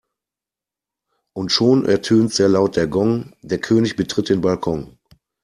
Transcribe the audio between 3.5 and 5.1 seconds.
König betritt den Balkon.